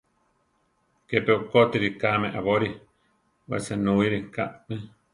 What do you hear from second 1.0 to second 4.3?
Kepi okótiri kame aborí, we senúiri